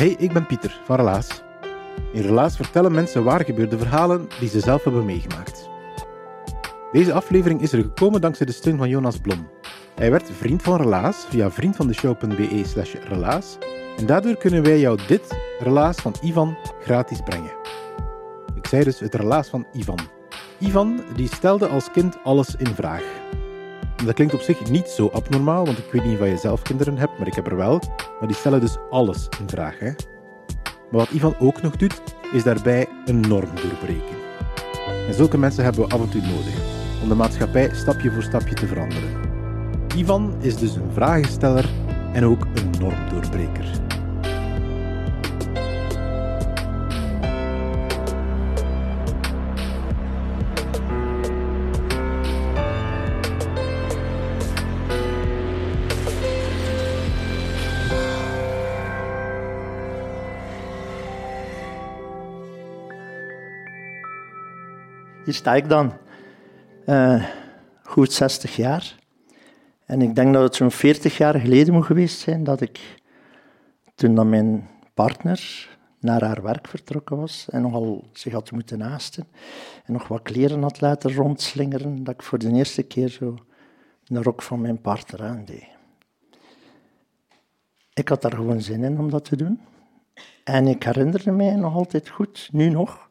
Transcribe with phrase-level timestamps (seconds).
[0.00, 1.42] Hey, ik ben Pieter van Relaas.
[2.12, 5.68] In Relaas vertellen mensen waar gebeurde verhalen die ze zelf hebben meegemaakt.
[6.92, 9.48] Deze aflevering is er gekomen dankzij de steun van Jonas Blom.
[9.94, 13.58] Hij werd vriend van Relaas via vriendvandeshow.be slash relaas
[13.96, 17.52] en daardoor kunnen wij jou dit Relaas van Ivan gratis brengen.
[18.54, 19.98] Ik zei dus het Relaas van Ivan.
[20.58, 23.04] Ivan die stelde als kind alles in vraag.
[24.04, 26.98] Dat klinkt op zich niet zo abnormaal, want ik weet niet of je zelf kinderen
[26.98, 27.80] hebt, maar ik heb er wel.
[28.20, 29.78] Maar die stellen dus alles in vraag.
[29.78, 29.90] Hè?
[30.90, 34.16] Maar wat Ivan ook nog doet, is daarbij een norm doorbreken.
[35.08, 36.54] En zulke mensen hebben we af en toe nodig,
[37.02, 39.10] om de maatschappij stapje voor stapje te veranderen.
[39.96, 41.68] Ivan is dus een vragensteller
[42.12, 43.89] en ook een normdoorbreker.
[65.30, 65.92] Hier sta ik dan,
[66.86, 67.24] uh,
[67.82, 68.94] goed 60 jaar.
[69.84, 72.80] En ik denk dat het zo'n 40 jaar geleden moet geweest zijn dat ik,
[73.94, 75.68] toen dan mijn partner
[76.00, 79.26] naar haar werk vertrokken was en nogal zich had moeten haasten
[79.84, 83.34] en nog wat kleren had laten rondslingeren, dat ik voor de eerste keer zo
[84.06, 85.68] een rok van mijn partner aandeed.
[87.94, 89.60] Ik had daar gewoon zin in om dat te doen.
[90.44, 93.08] En ik herinnerde mij nog altijd goed, nu nog,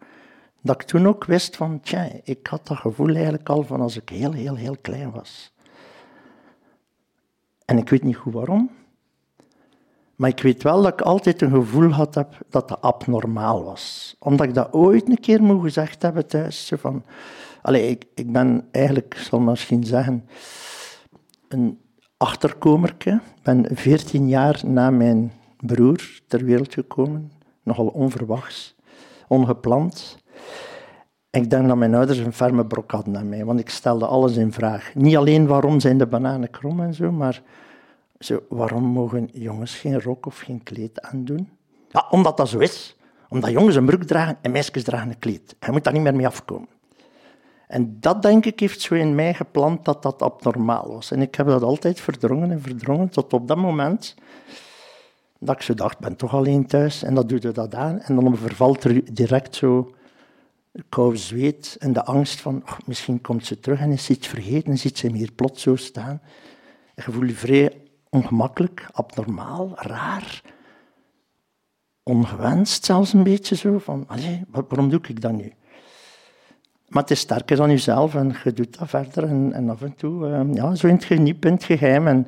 [0.62, 3.98] dat ik toen ook wist van, tja, ik had dat gevoel eigenlijk al van als
[3.98, 5.54] ik heel, heel, heel klein was.
[7.66, 8.70] En ik weet niet goed waarom,
[10.20, 14.16] maar ik weet wel dat ik altijd een gevoel had heb dat dat abnormaal was.
[14.20, 16.72] Omdat ik dat ooit een keer moet gezegd hebben thuis.
[16.76, 17.04] Van,
[17.62, 20.28] allez, ik, ik ben eigenlijk, zal misschien zeggen,
[21.48, 21.80] een
[22.18, 23.10] achterkomerke.
[23.10, 27.32] Ik ben 14 jaar na mijn broer ter wereld gekomen.
[27.64, 28.76] Nogal onverwachts,
[29.28, 30.18] ongepland.
[31.30, 34.54] Ik denk dat mijn ouders een ferme brok hadden mij, want ik stelde alles in
[34.54, 34.92] vraag.
[34.96, 37.42] Niet alleen waarom zijn de bananen krom en zo, maar
[38.20, 41.50] zo, waarom mogen jongens geen rok of geen kleed aandoen?
[41.90, 42.98] Ja, omdat dat zo is.
[43.30, 45.56] Omdat jongens een broek dragen en meisjes dragen een kleed.
[45.60, 46.68] Je moet daar niet meer mee afkomen.
[47.68, 51.12] En dat, denk ik, heeft zo in mij geplant dat dat abnormaal was.
[51.12, 54.16] En ik heb dat altijd verdrongen en verdrongen, tot op dat moment
[55.40, 57.04] dat ik zo dacht, ben toch alleen thuis.
[57.04, 58.00] En dat doet dat aan.
[58.00, 59.92] En dan vervalt er direct zo
[60.90, 64.78] kou zweet en de angst van misschien komt ze terug en is iets vergeten en
[64.78, 66.22] ziet ze hier plots zo staan.
[66.96, 70.42] En je voelt je vrij ongemakkelijk, abnormaal, raar,
[72.04, 73.80] ongewenst zelfs een beetje zo.
[73.80, 74.08] Van,
[74.50, 75.54] waarom doe ik dat nu?
[76.88, 80.28] Maar het is sterker dan jezelf en je doet dat verder en, af en toe,
[80.28, 82.08] uh, ja, zo in het, in het geheim.
[82.08, 82.28] En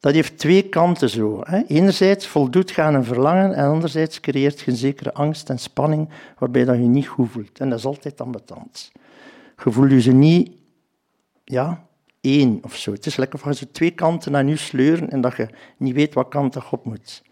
[0.00, 1.40] dat heeft twee kanten zo.
[1.42, 1.62] Hè.
[1.66, 6.08] Enerzijds voldoet je aan een verlangen en anderzijds creëert je een zekere angst en spanning
[6.38, 7.58] waarbij dat je niet goed voelt.
[7.58, 8.92] En dat is altijd ambetant.
[9.64, 10.50] Je voelt je ze niet
[11.44, 11.86] ja,
[12.20, 12.92] één of zo.
[12.92, 16.14] Het is lekker van ze twee kanten aan je sleuren en dat je niet weet
[16.14, 17.22] wat kant dat op moet.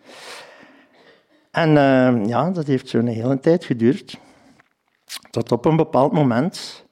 [1.51, 4.19] En uh, ja, dat heeft zo'n hele tijd geduurd.
[5.31, 6.86] Tot op een bepaald moment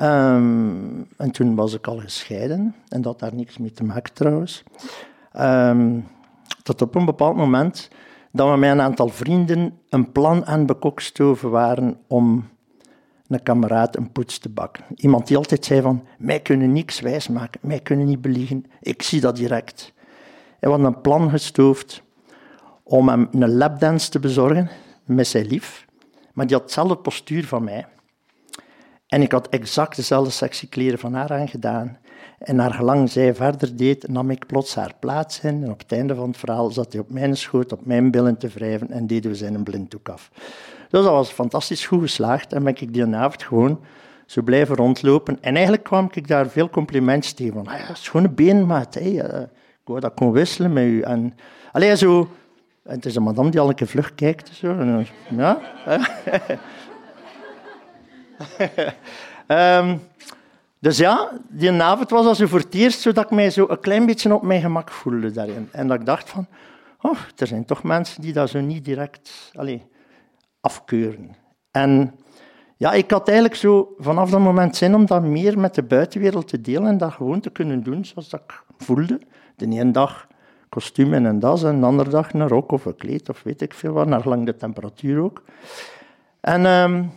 [0.00, 4.14] Um, en toen was ik al gescheiden, en dat had daar niks mee te maken
[4.14, 4.62] trouwens.
[5.38, 6.06] Um,
[6.62, 7.90] tot op een bepaald moment
[8.32, 12.48] dat we met een aantal vrienden een plan aan bekokstoven waren om
[13.28, 14.84] een kameraad een poets te bakken.
[14.94, 19.20] Iemand die altijd zei van, mij kunnen niks wijsmaken, mij kunnen niet beliegen, ik zie
[19.20, 19.92] dat direct.
[20.60, 22.02] Hij had een plan gestoofd
[22.82, 24.70] om hem een lapdance te bezorgen
[25.04, 25.86] met zijn lief,
[26.32, 27.86] maar die had hetzelfde postuur van mij.
[29.06, 31.98] En ik had exact dezelfde sectie kleren van haar aangedaan.
[32.38, 35.62] En naar gelang zij verder deed, nam ik plots haar plaats in.
[35.62, 38.36] En op het einde van het verhaal zat hij op mijn schoot, op mijn billen
[38.36, 40.30] te wrijven en deden we zijn blinddoek af.
[40.90, 42.52] Dus dat was fantastisch goed geslaagd.
[42.52, 43.80] En ben ik die avond gewoon
[44.26, 45.38] zo blijven rondlopen.
[45.40, 47.54] En eigenlijk kwam ik daar veel complimentjes tegen.
[47.54, 48.96] Van, ah, ja, schone beenmaat.
[48.96, 49.22] Ik
[49.84, 51.00] wou dat kon wisselen met u.
[51.00, 51.34] En,
[51.96, 52.28] zo...
[52.82, 54.50] En het is een madame die al een keer vlug kijkt.
[54.54, 54.78] Zo.
[54.78, 55.06] En,
[55.36, 55.60] ja.
[59.46, 60.00] um,
[60.86, 63.80] dus ja, die avond was als voor het eerst zo dat ik mij zo een
[63.80, 65.68] klein beetje op mijn gemak voelde daarin.
[65.72, 66.46] En dat ik dacht van,
[67.00, 69.80] oh, er zijn toch mensen die dat zo niet direct allez,
[70.60, 71.36] afkeuren.
[71.70, 72.14] En
[72.76, 76.48] ja, ik had eigenlijk zo vanaf dat moment zin om dat meer met de buitenwereld
[76.48, 79.20] te delen en dat gewoon te kunnen doen zoals dat ik voelde.
[79.56, 80.26] De ene dag
[80.68, 83.62] kostuum en een das en de andere dag een rok of een kleed of weet
[83.62, 85.42] ik veel wat, naar lang de temperatuur ook.
[86.40, 87.12] En um,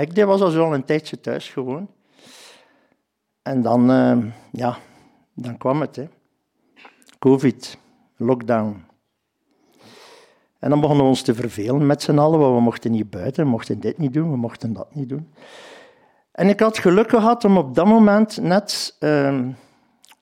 [0.00, 1.88] ik was al een tijdje thuis gewoon.
[3.42, 4.78] En dan, uh, ja,
[5.34, 5.96] dan kwam het.
[5.96, 6.08] Hè.
[7.18, 7.78] Covid,
[8.16, 8.84] lockdown.
[10.58, 13.44] En dan begonnen we ons te vervelen met z'n allen, want we mochten niet buiten,
[13.44, 15.32] we mochten dit niet doen, we mochten dat niet doen.
[16.32, 19.38] En ik had geluk gehad om op dat moment net uh,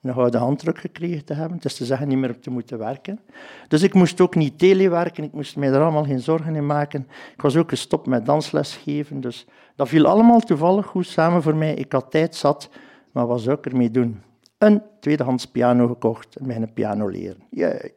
[0.03, 3.19] een gouden handdruk gekregen te hebben, dus te zeggen niet meer te moeten werken.
[3.67, 7.07] Dus ik moest ook niet telewerken, ik moest mij er allemaal geen zorgen in maken.
[7.33, 9.45] Ik was ook gestopt met dansles geven, dus
[9.75, 11.73] dat viel allemaal toevallig goed samen voor mij.
[11.73, 12.69] Ik had tijd zat
[13.13, 14.21] maar wat zou ik ermee doen?
[14.57, 17.43] Een tweedehands piano gekocht en mijn piano leren.
[17.49, 17.93] Jee.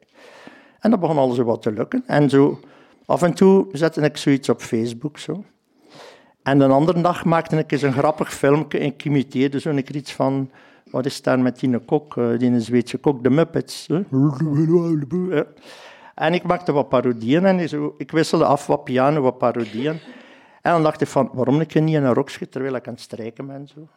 [0.79, 2.03] En dat begon alles wat te lukken.
[2.05, 2.59] En zo
[3.05, 5.17] af en toe zette ik zoiets op Facebook.
[5.17, 5.43] Zo.
[6.43, 9.95] En een andere dag maakte ik eens een grappig filmpje en ik imiteerde zo een
[9.95, 10.49] iets van...
[10.91, 13.87] Wat is daar met die kok, eh, die Zweedse kok, de Muppets.
[16.15, 19.99] En ik maakte wat parodieën en zo, ik wisselde af wat piano, wat parodieën.
[20.61, 23.01] En dan dacht ik van, waarom ik niet in een rokje terwijl ik aan het
[23.01, 23.67] strijken ben?
[23.67, 23.87] Zo,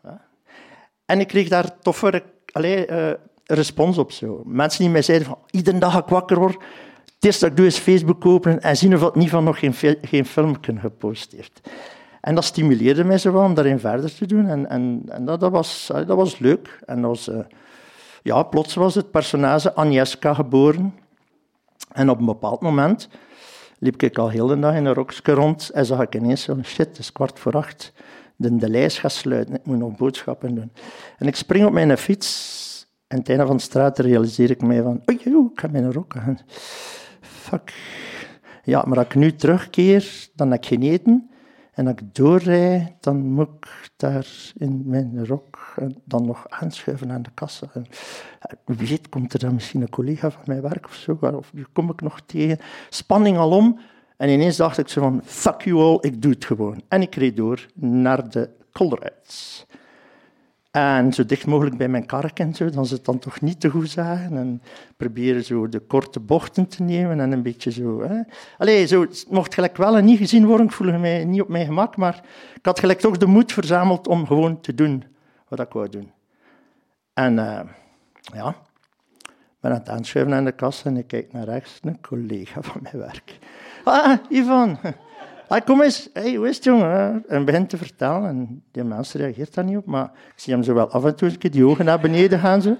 [1.10, 2.22] en ik kreeg daar toffe
[2.54, 3.10] uh,
[3.44, 4.12] respons op.
[4.12, 4.42] Zo.
[4.44, 6.54] Mensen die mij zeiden van, iedere dag ik wakker word,
[7.14, 9.58] het eerste dat ik doe is Facebook openen en zien of het niet van nog
[9.58, 11.60] geen, geen filmpje gepost heeft.
[12.20, 14.46] En dat stimuleerde mij zo om daarin verder te doen.
[14.46, 16.78] En, en, en dat, dat, was, dat was leuk.
[16.86, 17.38] En dat was, uh,
[18.22, 20.94] ja, plots was het personage Agnieszka geboren.
[21.92, 23.08] En op een bepaald moment
[23.78, 26.58] liep ik al heel de dag in een rokje rond en zag ik ineens zo,
[26.62, 27.92] shit, het is kwart voor acht
[28.40, 29.54] de, de lijst ga sluiten.
[29.54, 30.72] Ik moet nog boodschappen doen.
[31.18, 32.68] En ik spring op mijn fiets.
[33.06, 35.02] En het van de straat realiseer ik mij van...
[35.10, 36.38] Oei, ik ga mijn rok aan.
[37.20, 37.74] Fuck.
[38.64, 41.29] Ja, maar als ik nu terugkeer, dan heb ik geen eten.
[41.80, 45.74] En als ik doorrijd, dan moet ik daar in mijn rok
[46.04, 47.66] dan nog aanschuiven aan de kassa.
[47.72, 47.86] En
[48.64, 51.90] wie weet, komt er dan misschien een collega van mijn werk of zo, of kom
[51.90, 52.58] ik nog tegen.
[52.88, 53.80] Spanning alom.
[54.16, 56.82] En ineens dacht ik zo van, fuck you all, ik doe het gewoon.
[56.88, 59.66] En ik reed door naar de Colruyts.
[60.70, 63.60] En zo dicht mogelijk bij mijn kark en zo, dan ze het dan toch niet
[63.60, 64.36] te goed zagen.
[64.36, 64.62] En
[64.96, 68.02] proberen zo de korte bochten te nemen en een beetje zo...
[68.58, 68.86] Hè.
[68.86, 71.66] Zo, het mocht gelijk wel en niet gezien worden, ik voelde mij niet op mijn
[71.66, 72.20] gemak, maar
[72.54, 75.04] ik had gelijk toch de moed verzameld om gewoon te doen
[75.48, 76.12] wat ik wou doen.
[77.12, 77.60] En uh,
[78.34, 78.48] ja,
[79.18, 82.62] ik ben aan het aanschuiven aan de kast en ik kijk naar rechts, een collega
[82.62, 83.38] van mijn werk.
[83.84, 84.78] Ah, Ivan.
[85.50, 86.08] Ah, kom eens.
[86.12, 87.24] Hey, hoe is het, jongen?
[87.28, 88.28] En begint te vertellen.
[88.28, 89.86] En die mensen reageert daar niet op.
[89.86, 92.62] Maar ik zie hem zo wel af en toe die ogen naar beneden gaan.
[92.62, 92.70] Zo.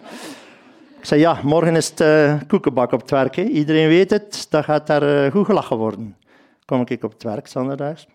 [0.98, 3.36] Ik zei, ja, morgen is het uh, koekenbak op het werk.
[3.36, 3.42] Hè.
[3.42, 4.46] Iedereen weet het.
[4.50, 6.16] Dat gaat daar uh, goed gelachen worden.
[6.64, 8.08] Kom ik op het werk, zondags.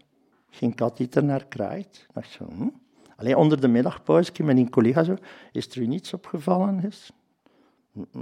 [0.49, 2.07] Geen kat die er naar kraait.
[2.13, 2.67] Dacht zo, hm?
[3.15, 5.15] Alleen onder de middagpauze met een collega zo.
[5.51, 6.83] Is er u niets opgevallen?
[6.83, 7.11] Is?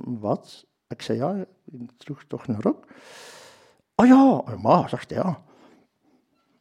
[0.06, 0.66] Wat?
[0.88, 1.36] Ik zei, ja,
[1.72, 2.86] ik droeg toch een rok.
[3.96, 5.42] Oh ja, maar, zegt hij, ja.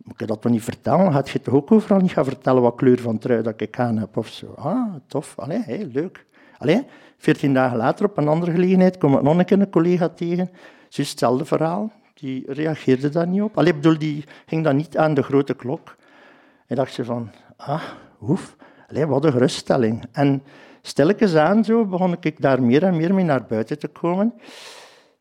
[0.05, 1.13] Moet ik dat niet vertellen?
[1.13, 3.99] Had je toch ook overal niet gaan vertellen wat kleur van trui dat ik aan
[3.99, 4.55] heb of zo?
[4.57, 5.39] Ah, tof.
[5.39, 6.27] Allee, leuk.
[6.59, 10.51] Allee, veertien dagen later op een andere gelegenheid kom ik een keer een collega tegen.
[10.89, 11.93] Zus, hetzelfde verhaal.
[12.15, 13.59] Die reageerde daar niet op.
[13.59, 15.97] Allee, bedoel, die ging dan niet aan de grote klok.
[16.67, 17.83] En dacht ze van, ah,
[18.23, 18.57] oef.
[18.89, 20.05] Allee, wat een geruststelling.
[20.13, 20.43] En
[20.83, 24.35] stilletjes aan zo begon ik daar meer en meer mee naar buiten te komen.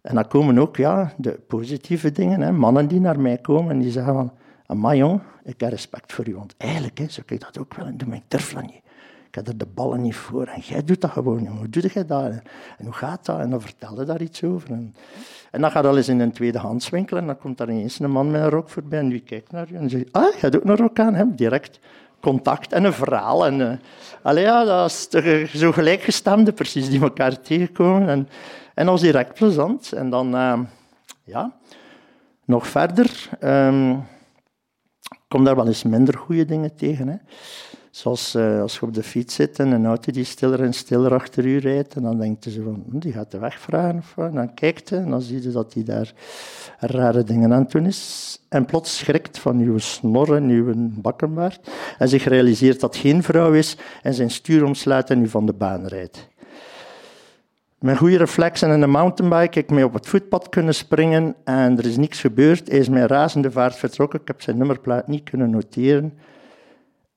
[0.02, 2.42] En dan komen ook ja, de positieve dingen.
[2.42, 2.52] Hè.
[2.52, 4.32] Mannen die naar mij komen en die zeggen van...
[4.72, 6.36] Amai jong, ik heb respect voor u.
[6.36, 8.82] Want eigenlijk hè, zou ik dat ook wel doen, maar ik durf dat niet.
[9.28, 10.46] Ik heb er de ballen niet voor.
[10.46, 11.48] En jij doet dat gewoon.
[11.48, 12.32] Hoe doe jij dat?
[12.78, 13.40] En hoe gaat dat?
[13.40, 14.72] En dan vertelde daar iets over.
[14.72, 14.96] En,
[15.52, 18.32] en dan gaat al eens in een tweedehandswinkel en dan komt daar ineens een man
[18.32, 20.76] met een rok voorbij en die kijkt naar je en zegt, ah, jij doet een
[20.76, 21.36] rok aan.
[21.36, 21.80] Direct
[22.20, 23.46] contact en een verhaal.
[23.46, 23.60] En,
[24.24, 28.10] uh, ja, dat is zo gelijkgestemde precies die elkaar tegenkomen.
[28.10, 28.30] En,
[28.74, 29.92] en dat was direct plezant.
[29.92, 30.60] En dan, uh,
[31.24, 31.52] ja,
[32.46, 33.30] nog verder.
[33.40, 34.20] Ik
[35.32, 37.08] kom daar wel eens minder goede dingen tegen.
[37.08, 37.16] Hè.
[37.92, 41.14] Zoals uh, als je op de fiets zit en een auto die stiller en stiller
[41.14, 43.98] achter u rijdt, en dan denkt je van, hm, die gaat de weg vragen.
[43.98, 44.18] Of.
[44.18, 46.14] En dan kijkt je en dan zie je dat hij daar
[46.80, 48.40] rare dingen aan doen is.
[48.50, 53.54] En plots schrikt van uw snor en uw bakkenbaard en zich realiseert dat geen vrouw
[53.54, 56.30] is en zijn stuur omsluit en u van de baan rijdt.
[57.82, 61.86] Met goede reflexen en een mountainbike ik mee op het voetpad kunnen springen en er
[61.86, 62.68] is niks gebeurd.
[62.70, 64.20] Hij is met razende vaart vertrokken.
[64.22, 66.18] Ik heb zijn nummerplaat niet kunnen noteren.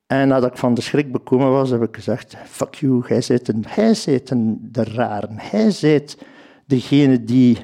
[0.06, 3.48] En nadat ik van de schrik bekomen was, heb ik gezegd, fuck you, hij zit
[3.48, 5.34] een, hij zit een, de raren.
[5.36, 6.18] Hij zit
[6.66, 7.58] degene die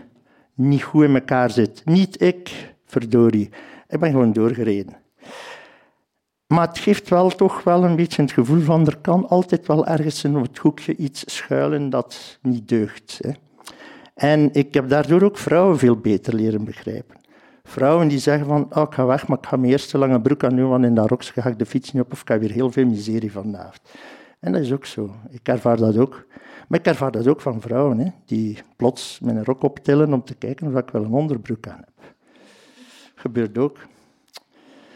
[0.54, 1.82] niet goed in elkaar zit.
[1.84, 3.50] Niet ik, verdorie.
[3.88, 4.96] Ik ben gewoon doorgereden.
[6.50, 9.86] Maar het geeft wel toch wel een beetje het gevoel van er kan altijd wel
[9.86, 13.18] ergens in het hoekje iets schuilen dat niet deugt.
[13.20, 13.30] Hè.
[14.14, 17.16] En ik heb daardoor ook vrouwen veel beter leren begrijpen.
[17.62, 20.44] Vrouwen die zeggen van, oh, ik ga weg, maar ik ga mijn eerste lange broek
[20.44, 22.40] aan doen, want in dat rokje ga ik de fiets niet op of ik heb
[22.40, 23.80] weer heel veel miserie vanavond.
[24.40, 25.10] En dat is ook zo.
[25.30, 26.26] Ik ervaar dat ook.
[26.68, 30.34] Maar ik ervaar dat ook van vrouwen, hè, die plots mijn rok optillen om te
[30.34, 32.14] kijken of ik wel een onderbroek aan heb.
[33.14, 33.76] Gebeurt ook.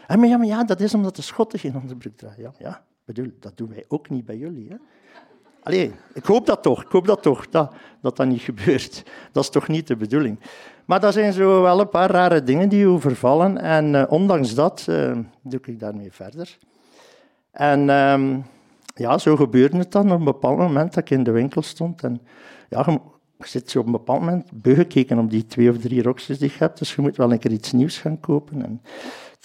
[0.07, 2.43] En maar ja, ja, dat is omdat de Schotten geen onderbroek dragen.
[2.43, 4.69] Ja, ja, bedoel, dat doen wij ook niet bij jullie.
[4.69, 4.75] Hè?
[5.63, 9.03] Allee, ik hoop dat toch, ik hoop dat toch, dat, dat dat niet gebeurt.
[9.31, 10.39] Dat is toch niet de bedoeling.
[10.85, 13.57] Maar dat zijn zo wel een paar rare dingen die overvallen.
[13.57, 16.57] En uh, ondanks dat uh, doe ik daarmee verder.
[17.51, 18.45] En um,
[18.95, 22.03] ja, zo gebeurde het dan op een bepaald moment dat ik in de winkel stond.
[22.03, 22.21] En
[22.69, 26.39] ja, je zit zo op een bepaald moment beugekeken op die twee of drie rokjes
[26.39, 26.79] die je hebt.
[26.79, 28.65] Dus je moet wel een keer iets nieuws gaan kopen.
[28.65, 28.81] En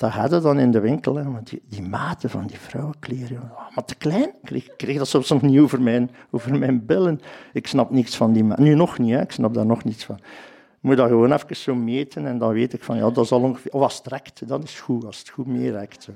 [0.00, 1.16] dat hadden dan in de winkel.
[1.16, 4.30] Hè, want die, die maten van die vrouwenkleren, oh, maar te klein.
[4.42, 7.20] Ik kreeg, dat soms nog niet over mijn, over mijn billen.
[7.52, 8.44] Ik snap niks van die.
[8.44, 10.16] Nu nog niet, hè, ik snap daar nog niets van.
[10.16, 13.40] Ik moet dat gewoon even meten en dan weet ik van, ja, dat is al
[13.40, 13.72] ongeveer...
[13.72, 16.08] Of als het rekt, dan is goed, als het goed meerekt.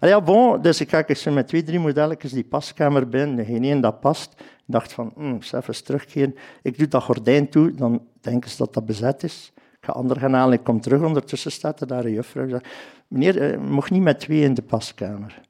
[0.00, 3.80] Ja, bon, dus ik ga eens met twee, drie modelletjes die paskamer binnen, geen één
[3.80, 4.32] dat past.
[4.38, 6.34] Ik dacht van, hm, even terugkeren.
[6.62, 9.52] Ik doe dat gordijn toe, dan denken ze dat dat bezet is.
[9.82, 12.60] Ik ga ander gaan halen, ik kom terug, ondertussen staat er daar een juffrouw.
[13.08, 15.40] Meneer, je mocht niet met twee in de paskamer.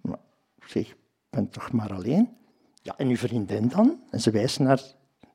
[0.00, 0.18] Maar,
[0.58, 0.96] ik zeg, ik
[1.30, 2.28] ben toch maar alleen?
[2.82, 4.00] Ja, en uw vriendin dan?
[4.10, 4.80] En ze wijst naar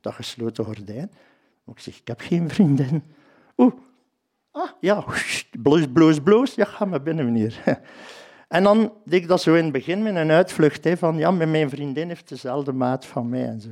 [0.01, 1.11] dat gesloten gordijn.
[1.65, 3.03] Ik zeg, ik heb geen vriendin.
[3.57, 3.73] Oeh,
[4.51, 5.05] ah, ja,
[5.61, 6.55] bloos, bloos, bloos.
[6.55, 7.63] Ja, ga maar binnen, meneer.
[8.47, 11.31] En dan deed ik dat zo in het begin met een uitvlucht, hè, van ja,
[11.31, 13.69] mijn vriendin heeft dezelfde maat van mij en zo.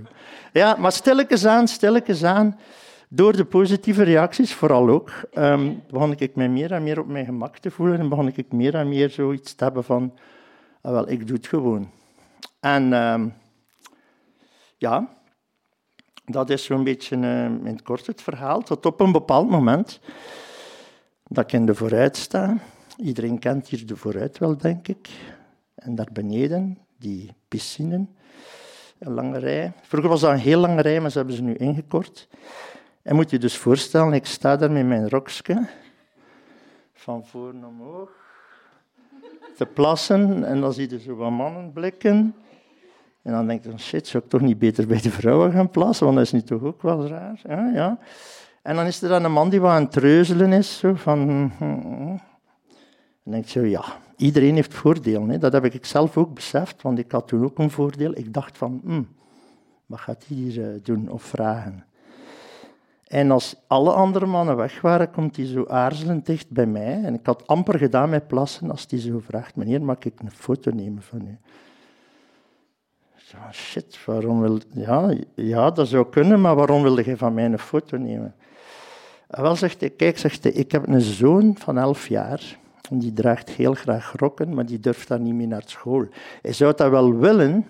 [0.53, 2.59] Ja, maar stilletjes aan, stilletjes aan,
[3.09, 7.25] door de positieve reacties vooral ook, um, begon ik mij meer en meer op mijn
[7.25, 10.13] gemak te voelen en begon ik meer en meer zoiets te hebben van,
[10.81, 11.89] ah, wel, ik doe het gewoon.
[12.59, 13.33] En um,
[14.77, 15.09] ja,
[16.25, 19.99] dat is zo'n beetje uh, in het kort het verhaal, tot op een bepaald moment
[21.27, 22.57] dat ik in de vooruit sta.
[22.97, 25.09] Iedereen kent hier de vooruit wel, denk ik.
[25.75, 28.05] En daar beneden, die piscine,
[28.99, 29.71] een lange rij.
[29.81, 32.27] Vroeger was dat een heel lange rij, maar ze hebben ze nu ingekort.
[33.05, 35.67] En moet je dus voorstellen, ik sta daar met mijn rokje
[36.93, 38.09] van voor omhoog
[39.55, 42.35] te plassen en dan zie je zo wat mannen blikken.
[43.21, 46.05] En dan denk je, shit, zou ik toch niet beter bij de vrouwen gaan plassen,
[46.05, 47.41] want dat is nu toch ook wel raar.
[47.43, 47.99] Ja, ja.
[48.61, 51.19] En dan is er dan een man die wat aan het treuzelen is, zo van...
[51.19, 52.17] Hm, hm, hm.
[53.23, 53.83] En denk je, ja,
[54.17, 55.29] iedereen heeft voordelen.
[55.29, 55.37] Hè.
[55.37, 58.17] Dat heb ik zelf ook beseft, want ik had toen ook een voordeel.
[58.17, 59.03] Ik dacht van, hm,
[59.85, 61.85] wat gaat hij hier eh, doen of vragen?
[63.05, 67.01] En als alle andere mannen weg waren, komt hij zo aarzelend dicht bij mij.
[67.03, 70.31] En ik had amper gedaan met plassen als hij zo vraagt, meneer, mag ik een
[70.31, 71.37] foto nemen van u?
[73.31, 74.59] Ja, shit, waarom wil...
[74.69, 78.35] Ja, ja, dat zou kunnen, maar waarom wilde je van mij een foto nemen?
[79.27, 82.57] En wel, zegt hij, kijk, zegt hij, ik heb een zoon van elf jaar.
[82.89, 86.05] En die draagt heel graag rokken, maar die durft dan niet meer naar school.
[86.41, 87.67] Hij zou dat wel willen,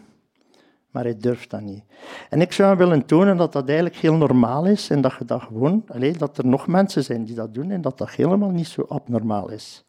[0.95, 1.83] maar hij durft dat niet.
[2.29, 5.41] En ik zou willen tonen dat dat eigenlijk heel normaal is en dat je dat
[5.41, 8.67] gewoon, alleen dat er nog mensen zijn die dat doen en dat dat helemaal niet
[8.67, 9.85] zo abnormaal is.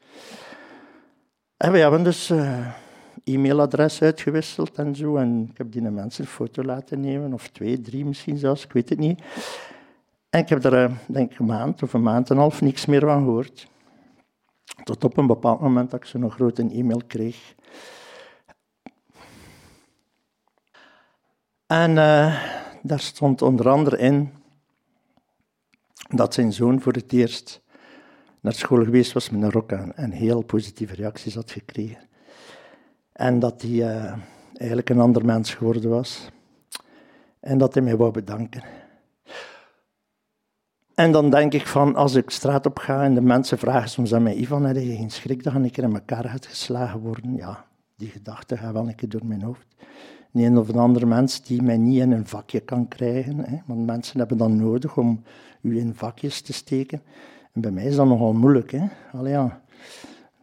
[1.56, 2.66] En we hebben dus uh,
[3.24, 5.16] e-mailadres uitgewisseld en zo.
[5.16, 8.72] En ik heb die mensen een foto laten nemen, of twee, drie misschien zelfs, ik
[8.72, 9.22] weet het niet.
[10.30, 12.60] En ik heb er, uh, denk ik, een maand of een maand en een half
[12.60, 13.68] niks meer van gehoord.
[14.84, 17.54] Tot op een bepaald moment dat ik zo'n grote e-mail kreeg
[21.66, 22.42] En uh,
[22.82, 24.32] daar stond onder andere in
[26.08, 27.60] dat zijn zoon voor het eerst
[28.40, 32.08] naar school geweest was met een rok aan en heel positieve reacties had gekregen.
[33.12, 34.12] En dat hij uh,
[34.52, 36.28] eigenlijk een ander mens geworden was.
[37.40, 38.62] En dat hij mij wou bedanken.
[40.94, 44.14] En dan denk ik van, als ik straat op ga en de mensen vragen soms
[44.14, 47.36] aan mij, Ivan, heb je geen schrik dat ik er in elkaar gaat geslagen worden?
[47.36, 49.66] Ja, die gedachte gaat wel een keer door mijn hoofd.
[50.44, 53.38] Een of de andere mens die mij niet in een vakje kan krijgen.
[53.38, 55.22] Hè, want mensen hebben dat nodig om
[55.60, 57.02] u in vakjes te steken.
[57.52, 58.70] En bij mij is dat nogal moeilijk.
[58.70, 58.86] Hè.
[59.12, 59.60] Allee, ja.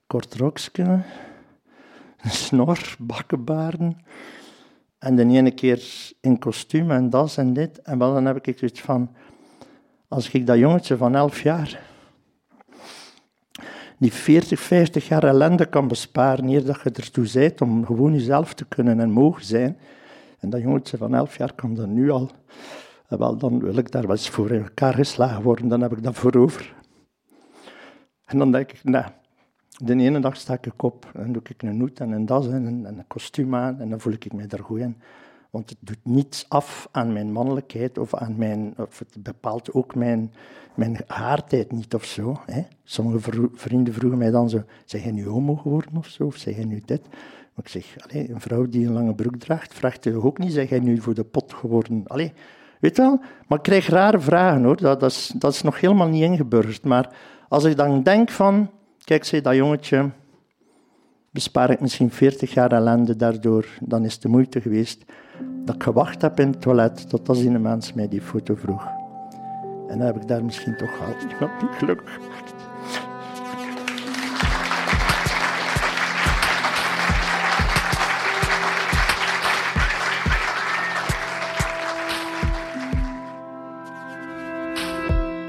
[0.08, 0.84] Kort rokje,
[2.22, 3.98] een snor, bakkenbaarden.
[4.98, 7.82] En de ene keer in kostuum en das en dit.
[7.82, 9.10] En wel, dan heb ik zoiets van,
[10.08, 11.93] als ik dat jongetje van elf jaar
[14.04, 18.54] die 40, 50 jaar ellende kan besparen, eer dat je ertoe bent om gewoon jezelf
[18.54, 19.78] te kunnen en mogen zijn.
[20.40, 22.32] En dat jongetje van 11 jaar kan dat nu al.
[23.08, 26.04] Wel, dan wil ik daar wel eens voor in elkaar geslagen worden, dan heb ik
[26.04, 26.74] dat voor over.
[28.26, 29.04] En dan denk ik, nee,
[29.78, 32.66] de ene dag sta ik op en doe ik een hoed en een das en
[32.66, 34.98] een, en een kostuum aan en dan voel ik me er goed in.
[35.54, 39.96] Want het doet niets af aan mijn mannelijkheid of aan mijn, of het bepaalt ook
[39.96, 40.34] mijn,
[40.76, 42.42] mijn haartijd niet of zo.
[42.46, 42.62] Hè.
[42.84, 46.56] Sommige vrienden vroegen mij dan zo, zeg je nu homo geworden of zo, of zeg
[46.56, 47.02] je nu dit?
[47.54, 50.54] Maar ik zeg, allez, een vrouw die een lange broek draagt, vraagt je ook niet,
[50.54, 52.04] zeg je nu voor de pot geworden?
[52.08, 52.32] Allez,
[52.80, 53.20] weet wel?
[53.48, 56.84] Maar ik krijg rare vragen hoor, dat, dat, is, dat is nog helemaal niet ingeburgerd.
[56.84, 57.16] Maar
[57.50, 58.70] als ik dan denk van,
[59.04, 60.10] kijk, zei dat jongetje,
[61.34, 65.06] bespaar ik misschien 40 jaar ellende daardoor, dan is de moeite geweest
[65.66, 68.88] dat ik gewacht heb in het toilet tot als een mens mij die foto vroeg.
[69.88, 72.20] En dan heb ik daar misschien toch al iemand niet gelukkig.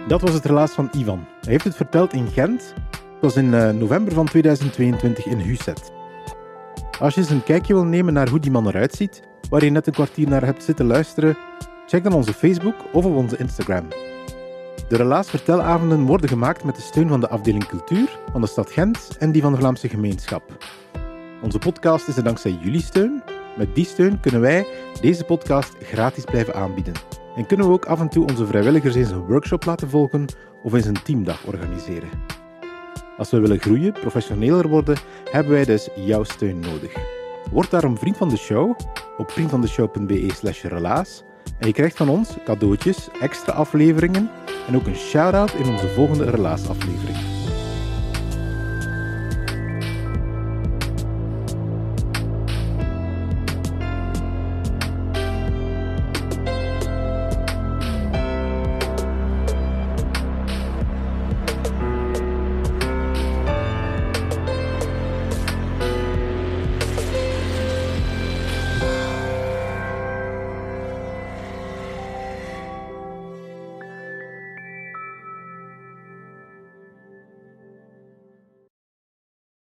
[0.08, 1.24] Dat was het relaas van Ivan.
[1.40, 2.74] Hij heeft het verteld in Gent.
[3.14, 5.92] Het was in uh, november van 2022 in Huset.
[7.00, 9.70] Als je eens een kijkje wil nemen naar hoe die man eruit ziet, waar je
[9.70, 11.36] net een kwartier naar hebt zitten luisteren,
[11.86, 13.88] check dan onze Facebook of op onze Instagram.
[14.88, 18.70] De Relaas Vertelavonden worden gemaakt met de steun van de afdeling Cultuur van de stad
[18.70, 20.66] Gent en die van de Vlaamse gemeenschap.
[21.42, 23.22] Onze podcast is er dankzij jullie steun.
[23.56, 24.66] Met die steun kunnen wij
[25.00, 26.94] deze podcast gratis blijven aanbieden.
[27.36, 30.26] En kunnen we ook af en toe onze vrijwilligers eens een workshop laten volgen
[30.62, 32.33] of eens een teamdag organiseren.
[33.16, 34.96] Als we willen groeien, professioneler worden,
[35.30, 36.92] hebben wij dus jouw steun nodig.
[37.50, 38.76] Word daarom vriend van de show
[39.18, 41.22] op vriendvandeshow.be relaas
[41.58, 44.30] en je krijgt van ons cadeautjes, extra afleveringen
[44.68, 47.43] en ook een shout-out in onze volgende relaasaflevering.